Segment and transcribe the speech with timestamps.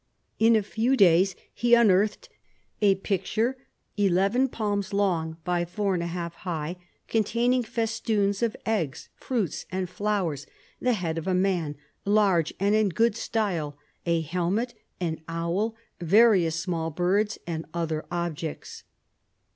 [0.39, 2.27] In a few days he unearthed
[2.81, 3.55] "a picture
[3.97, 6.77] eleven palms long by four and one half high,
[7.07, 10.47] containing festoons of eggs, fruits and flowers,
[10.79, 13.77] the head of a man, large and in good style,
[14.07, 18.83] a helmet, an owl, various small birds and other objects."